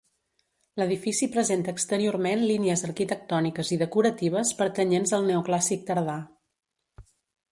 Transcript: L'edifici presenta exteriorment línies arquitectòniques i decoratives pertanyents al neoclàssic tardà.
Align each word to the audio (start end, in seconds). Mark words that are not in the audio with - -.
L'edifici 0.81 1.27
presenta 1.35 1.73
exteriorment 1.77 2.41
línies 2.51 2.83
arquitectòniques 2.87 3.71
i 3.77 3.79
decoratives 3.83 4.53
pertanyents 4.63 5.13
al 5.19 5.29
neoclàssic 5.31 5.85
tardà. 5.91 6.19